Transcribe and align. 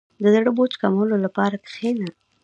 •د 0.21 0.23
زړه 0.35 0.51
بوج 0.57 0.71
کمولو 0.81 1.15
لپاره 1.25 1.55
کښېنه. 1.65 2.09